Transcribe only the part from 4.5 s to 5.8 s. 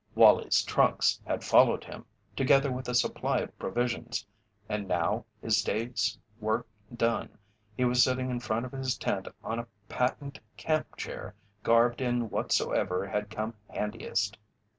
and now, his